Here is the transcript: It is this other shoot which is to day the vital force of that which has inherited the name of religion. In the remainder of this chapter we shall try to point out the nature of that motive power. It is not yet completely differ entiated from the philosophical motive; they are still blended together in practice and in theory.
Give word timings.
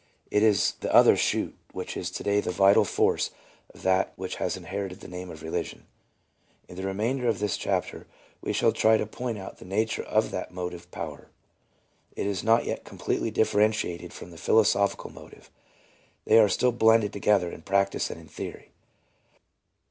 It 0.31 0.41
is 0.41 0.71
this 0.79 0.89
other 0.91 1.15
shoot 1.15 1.55
which 1.73 1.95
is 1.95 2.09
to 2.09 2.23
day 2.23 2.39
the 2.39 2.49
vital 2.49 2.85
force 2.85 3.29
of 3.71 3.83
that 3.83 4.13
which 4.15 4.37
has 4.37 4.57
inherited 4.57 4.99
the 4.99 5.07
name 5.07 5.29
of 5.29 5.43
religion. 5.43 5.85
In 6.67 6.75
the 6.75 6.87
remainder 6.87 7.27
of 7.27 7.37
this 7.37 7.55
chapter 7.55 8.07
we 8.41 8.51
shall 8.51 8.71
try 8.71 8.97
to 8.97 9.05
point 9.05 9.37
out 9.37 9.59
the 9.59 9.65
nature 9.65 10.01
of 10.01 10.31
that 10.31 10.49
motive 10.51 10.89
power. 10.89 11.27
It 12.15 12.25
is 12.25 12.43
not 12.43 12.65
yet 12.65 12.83
completely 12.83 13.29
differ 13.29 13.59
entiated 13.59 14.11
from 14.11 14.31
the 14.31 14.39
philosophical 14.39 15.11
motive; 15.11 15.51
they 16.25 16.39
are 16.39 16.49
still 16.49 16.71
blended 16.71 17.13
together 17.13 17.51
in 17.51 17.61
practice 17.61 18.09
and 18.09 18.19
in 18.19 18.27
theory. 18.27 18.71